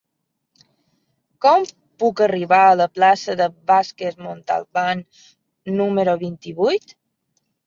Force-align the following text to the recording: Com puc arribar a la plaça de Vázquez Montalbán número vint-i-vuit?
Com 1.45 1.67
puc 2.03 2.23
arribar 2.27 2.61
a 2.69 2.73
la 2.79 2.87
plaça 2.99 3.35
de 3.43 3.49
Vázquez 3.73 4.19
Montalbán 4.29 5.05
número 5.77 6.17
vint-i-vuit? 6.25 6.99